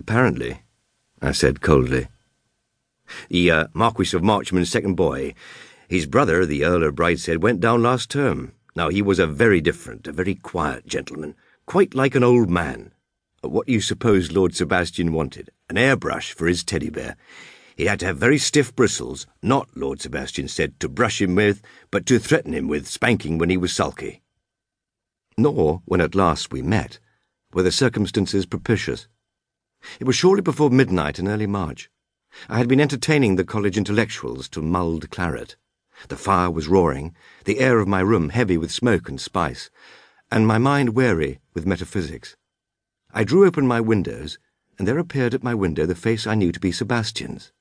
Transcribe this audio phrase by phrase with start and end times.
[0.00, 0.62] Apparently,
[1.20, 2.08] I said coldly.
[3.28, 5.34] The uh, Marquis of Marchmain's second boy,
[5.88, 8.54] his brother, the Earl of Brideshead, went down last term.
[8.74, 11.34] Now, he was a very different, a very quiet gentleman,
[11.66, 12.92] quite like an old man.
[13.42, 15.50] What do you suppose Lord Sebastian wanted?
[15.68, 17.16] An airbrush for his teddy bear.
[17.76, 21.60] He had to have very stiff bristles, not, Lord Sebastian said, to brush him with,
[21.90, 24.22] but to threaten him with spanking when he was sulky.
[25.36, 26.98] Nor, when at last we met,
[27.52, 29.06] were the circumstances propitious.
[29.98, 31.90] It was shortly before midnight in early March.
[32.48, 35.56] I had been entertaining the college intellectuals to mulled claret.
[36.08, 39.70] The fire was roaring, the air of my room heavy with smoke and spice,
[40.30, 42.36] and my mind weary with metaphysics.
[43.12, 44.38] I drew open my windows,
[44.78, 47.52] and there appeared at my window the face I knew to be Sebastian's.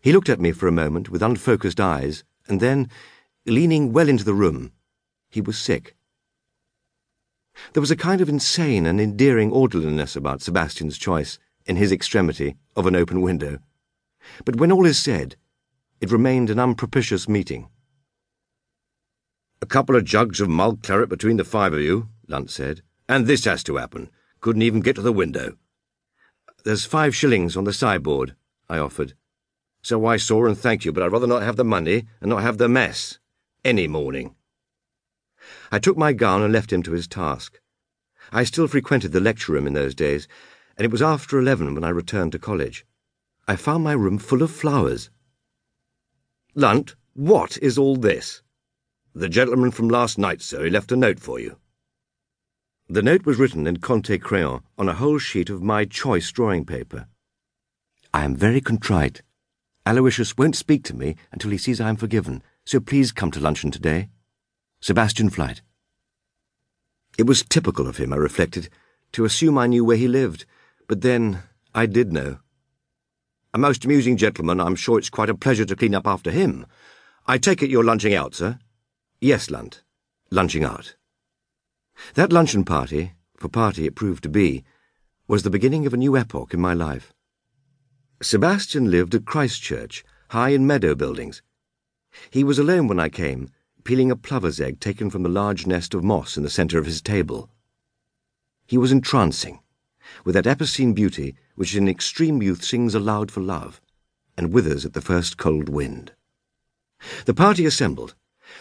[0.00, 2.90] He looked at me for a moment with unfocused eyes, and then,
[3.46, 4.72] leaning well into the room,
[5.30, 5.96] he was sick.
[7.72, 12.56] There was a kind of insane and endearing orderliness about Sebastian's choice, in his extremity,
[12.76, 13.58] of an open window.
[14.44, 15.36] But when all is said,
[16.00, 17.68] it remained an unpropitious meeting.
[19.60, 23.26] A couple of jugs of mulled claret between the five of you, Lunt said, and
[23.26, 24.10] this has to happen.
[24.40, 25.56] Couldn't even get to the window.
[26.64, 28.34] There's five shillings on the sideboard,
[28.68, 29.14] I offered.
[29.82, 32.42] So I saw and thank you, but I'd rather not have the money and not
[32.42, 33.18] have the mess.
[33.64, 34.34] Any morning.
[35.70, 37.60] I took my gown and left him to his task.
[38.30, 40.28] I still frequented the lecture room in those days,
[40.76, 42.86] and it was after eleven when I returned to college.
[43.48, 45.10] I found my room full of flowers.
[46.54, 48.42] Lunt, what is all this?
[49.14, 51.58] The gentleman from last night, sir, he left a note for you.
[52.88, 56.64] The note was written in Conte crayon on a whole sheet of my choice drawing
[56.64, 57.06] paper.
[58.14, 59.22] I am very contrite.
[59.86, 63.40] Aloysius won't speak to me until he sees I am forgiven, so please come to
[63.40, 64.10] luncheon today.
[64.80, 65.62] Sebastian Flyte.
[67.18, 68.68] It was typical of him, I reflected,
[69.12, 70.46] to assume I knew where he lived,
[70.88, 71.42] but then
[71.74, 72.38] I did know.
[73.52, 76.66] A most amusing gentleman, I'm sure it's quite a pleasure to clean up after him.
[77.26, 78.58] I take it you're lunching out, sir?
[79.20, 79.82] Yes, Lunt.
[80.30, 80.96] Lunching out.
[82.14, 84.64] That luncheon party, for party it proved to be,
[85.28, 87.12] was the beginning of a new epoch in my life.
[88.22, 91.42] Sebastian lived at Christchurch, high in meadow buildings.
[92.30, 93.50] He was alone when I came,
[93.84, 96.86] peeling a plover's egg taken from the large nest of moss in the centre of
[96.86, 97.50] his table.
[98.66, 99.60] He was entrancing,
[100.24, 103.80] with that epicene beauty which in extreme youth sings aloud for love,
[104.36, 106.12] and withers at the first cold wind.
[107.26, 108.14] The party assembled.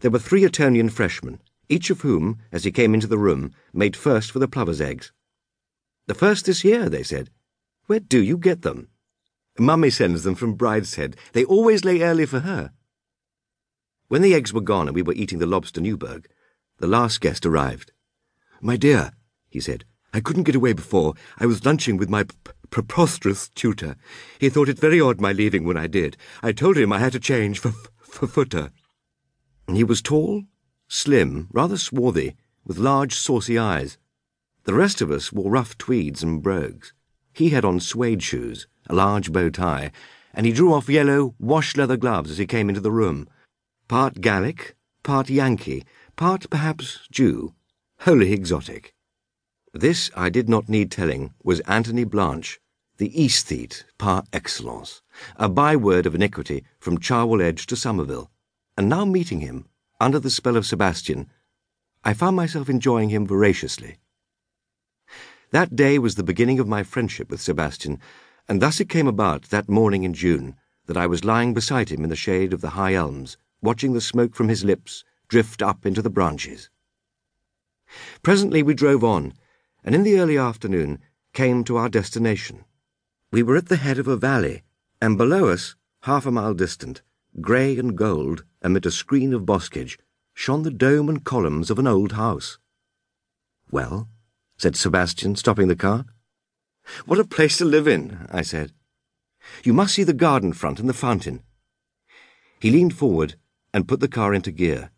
[0.00, 3.96] There were three Etonian freshmen, each of whom, as he came into the room, made
[3.96, 5.12] first for the plover's eggs.
[6.06, 7.30] The first this year, they said.
[7.86, 8.88] Where do you get them?
[9.58, 11.16] Mummy sends them from Brideshead.
[11.32, 12.72] They always lay early for her.
[14.08, 16.28] When the eggs were gone and we were eating the lobster Newburg,
[16.78, 17.92] the last guest arrived.
[18.62, 19.12] My dear,
[19.50, 21.12] he said, I couldn't get away before.
[21.38, 22.24] I was lunching with my
[22.70, 23.96] preposterous tutor.
[24.38, 26.16] He thought it very odd my leaving when I did.
[26.42, 28.70] I told him I had to change for, for footer.
[29.70, 30.44] He was tall,
[30.88, 33.98] slim, rather swarthy, with large saucy eyes.
[34.64, 36.94] The rest of us wore rough tweeds and brogues.
[37.34, 39.92] He had on suede shoes, a large bow tie,
[40.32, 43.28] and he drew off yellow wash-leather gloves as he came into the room
[43.88, 45.84] part Gallic, part Yankee,
[46.14, 47.54] part perhaps Jew,
[48.00, 48.94] wholly exotic.
[49.72, 52.60] This, I did not need telling, was Anthony Blanche,
[52.98, 55.00] the aesthete par excellence,
[55.36, 58.30] a byword of iniquity from Cherwell Edge to Somerville,
[58.76, 59.66] and now meeting him,
[59.98, 61.30] under the spell of Sebastian,
[62.04, 63.98] I found myself enjoying him voraciously.
[65.50, 68.00] That day was the beginning of my friendship with Sebastian,
[68.48, 70.56] and thus it came about that morning in June
[70.86, 74.00] that I was lying beside him in the shade of the high elms, watching the
[74.00, 76.70] smoke from his lips drift up into the branches.
[78.22, 79.34] Presently we drove on,
[79.84, 81.00] and in the early afternoon
[81.32, 82.64] came to our destination.
[83.30, 84.62] We were at the head of a valley,
[85.00, 87.02] and below us, half a mile distant,
[87.40, 89.98] grey and gold, amid a screen of boscage,
[90.34, 92.58] shone the dome and columns of an old house.
[93.70, 94.08] Well,
[94.56, 96.06] said Sebastian, stopping the car.
[97.04, 98.72] What a place to live in, I said.
[99.62, 101.42] You must see the garden front and the fountain.
[102.60, 103.36] He leaned forward
[103.78, 104.90] and put the car into gear.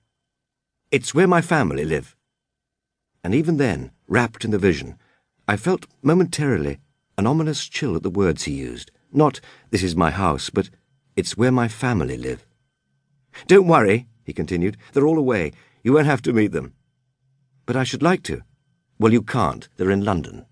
[0.91, 2.17] It's where my family live.
[3.23, 4.97] And even then, wrapped in the vision,
[5.47, 6.79] I felt momentarily
[7.19, 8.91] an ominous chill at the words he used.
[9.13, 9.39] Not,
[9.69, 10.71] this is my house, but
[11.15, 12.47] it's where my family live.
[13.47, 14.79] Don't worry, he continued.
[14.95, 15.53] They're all away.
[15.83, 16.73] You won't have to meet them.
[17.67, 18.41] But I should like to.
[18.99, 19.69] Well, you can't.
[19.77, 20.47] They're in London.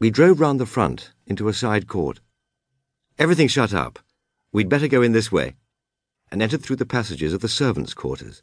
[0.00, 2.20] We drove round the front into a side court.
[3.18, 3.98] Everything's shut up.
[4.50, 5.56] We'd better go in this way
[6.30, 8.42] and entered through the passages of the servants' quarters.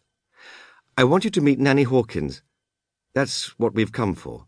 [0.98, 2.42] I want you to meet Nanny Hawkins.
[3.14, 4.48] That's what we've come for.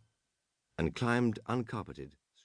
[0.78, 2.17] And climbed uncarpeted.